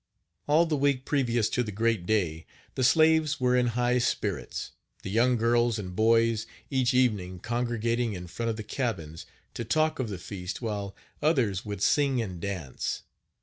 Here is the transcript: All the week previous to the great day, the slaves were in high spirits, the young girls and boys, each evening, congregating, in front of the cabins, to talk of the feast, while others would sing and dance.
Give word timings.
All 0.47 0.65
the 0.65 0.75
week 0.75 1.05
previous 1.05 1.47
to 1.49 1.61
the 1.61 1.71
great 1.71 2.07
day, 2.07 2.47
the 2.73 2.83
slaves 2.83 3.39
were 3.39 3.55
in 3.55 3.67
high 3.77 3.99
spirits, 3.99 4.71
the 5.03 5.11
young 5.11 5.37
girls 5.37 5.77
and 5.77 5.95
boys, 5.95 6.47
each 6.71 6.95
evening, 6.95 7.37
congregating, 7.37 8.13
in 8.13 8.25
front 8.25 8.49
of 8.49 8.55
the 8.57 8.63
cabins, 8.63 9.27
to 9.53 9.63
talk 9.63 9.99
of 9.99 10.09
the 10.09 10.17
feast, 10.17 10.59
while 10.59 10.95
others 11.21 11.65
would 11.65 11.83
sing 11.83 12.19
and 12.19 12.39
dance. 12.41 13.03